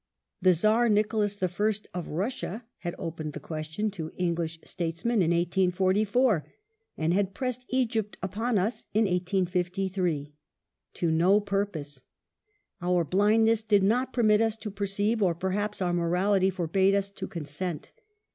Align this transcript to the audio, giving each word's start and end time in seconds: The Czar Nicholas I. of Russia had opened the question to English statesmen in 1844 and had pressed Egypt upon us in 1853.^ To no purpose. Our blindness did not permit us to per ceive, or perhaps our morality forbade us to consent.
The 0.41 0.55
Czar 0.55 0.89
Nicholas 0.89 1.37
I. 1.43 1.47
of 1.93 2.07
Russia 2.07 2.65
had 2.79 2.95
opened 2.97 3.33
the 3.33 3.39
question 3.39 3.91
to 3.91 4.11
English 4.17 4.57
statesmen 4.63 5.21
in 5.21 5.29
1844 5.29 6.43
and 6.97 7.13
had 7.13 7.35
pressed 7.35 7.67
Egypt 7.69 8.17
upon 8.23 8.57
us 8.57 8.87
in 8.95 9.05
1853.^ 9.05 10.31
To 10.95 11.11
no 11.11 11.39
purpose. 11.39 12.01
Our 12.81 13.03
blindness 13.03 13.61
did 13.61 13.83
not 13.83 14.11
permit 14.11 14.41
us 14.41 14.55
to 14.55 14.71
per 14.71 14.87
ceive, 14.87 15.21
or 15.21 15.35
perhaps 15.35 15.83
our 15.83 15.93
morality 15.93 16.49
forbade 16.49 16.95
us 16.95 17.11
to 17.11 17.27
consent. 17.27 17.91